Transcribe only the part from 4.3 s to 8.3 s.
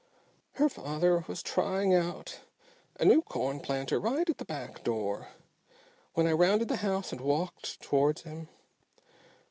the back door when I rounded the house and walked towards